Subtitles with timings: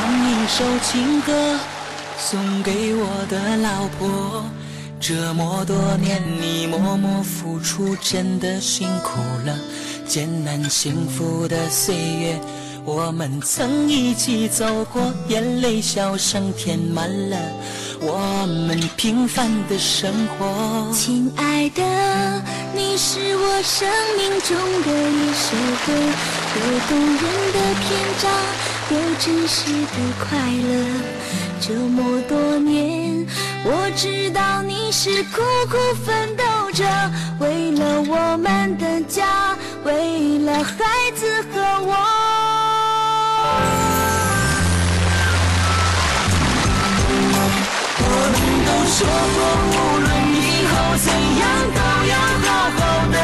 [0.00, 1.58] 唱一首情歌
[2.16, 4.42] 送给我的老婆。
[4.98, 9.54] 这么多年你默默付出，真的辛苦了。
[10.06, 12.40] 艰难幸福的岁月，
[12.86, 17.36] 我们曾一起走过，眼泪笑声填满了
[18.00, 20.90] 我们平凡的生活。
[20.94, 22.42] 亲爱的，
[22.74, 23.86] 你是我生
[24.16, 25.92] 命中的一首歌，
[26.56, 28.30] 有动人的篇章，
[28.90, 30.70] 有真实的快乐。
[31.60, 33.24] 这么多年，
[33.64, 36.84] 我知道你是苦苦奋斗着，
[37.38, 40.74] 为了我们的家，为了孩
[41.14, 41.94] 子和我。
[48.02, 48.36] 我们
[48.66, 48.98] 都说
[49.36, 49.38] 过，
[49.70, 51.06] 无论以后怎
[51.38, 51.42] 样，
[51.76, 51.78] 都
[52.10, 52.12] 要
[52.42, 52.80] 好好
[53.12, 53.16] 的，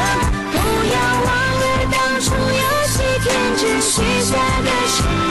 [0.52, 0.54] 不
[0.94, 0.96] 要
[1.26, 3.26] 忘了当初有些天
[3.56, 4.30] 真许下
[4.62, 5.25] 的承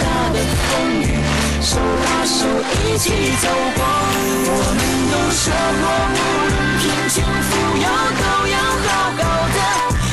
[0.00, 0.36] 大的
[0.68, 0.70] 风
[1.02, 1.04] 雨，
[1.60, 3.04] 手拉手一起
[3.40, 3.44] 走
[3.76, 3.80] 过。
[4.44, 5.44] 我们都说
[5.80, 6.18] 过，无
[6.48, 7.86] 论贫穷富有，
[8.20, 8.86] 都要好
[9.18, 9.20] 好
[9.52, 9.58] 的，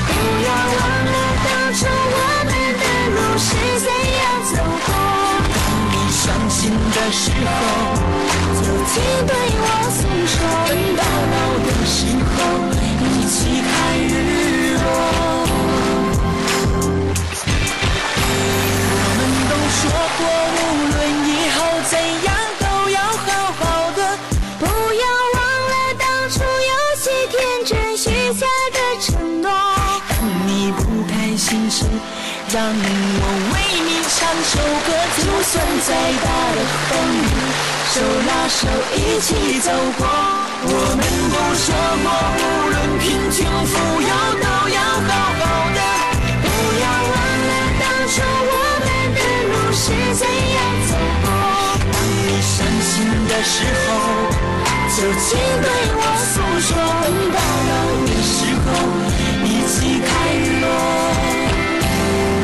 [0.08, 0.12] 不
[0.46, 1.10] 要忘了
[1.46, 2.84] 当初我们的
[3.16, 3.48] 路是
[3.80, 3.88] 怎
[4.20, 4.54] 样走
[4.86, 4.90] 过。
[5.54, 5.58] 当
[5.92, 6.60] 你伤心
[6.94, 7.50] 的时候，
[8.62, 8.94] 就请
[9.26, 9.32] 对
[20.18, 20.58] 过，无
[20.92, 21.58] 论以后
[21.90, 21.94] 怎
[22.24, 22.28] 样，
[22.60, 23.28] 都要好
[23.60, 24.00] 好的。
[24.60, 25.04] 不要
[25.36, 25.38] 忘
[25.70, 29.50] 了当初有些天真许下的承诺。
[30.10, 31.86] 当你不开心时，
[32.52, 35.52] 让我为你唱首歌，就算
[35.86, 35.90] 再
[36.24, 36.58] 大的
[36.90, 37.28] 风雨，
[37.94, 37.96] 手
[38.28, 40.39] 拉手一起走过。
[52.42, 53.88] 伤心的时候
[54.96, 56.70] 就请对我诉说。
[57.04, 57.38] 等到
[57.70, 57.72] 老
[58.06, 58.68] 的时候
[59.44, 60.66] 一起看日落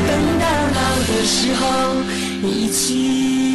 [0.06, 1.62] 等到老的时候
[2.42, 3.45] 一起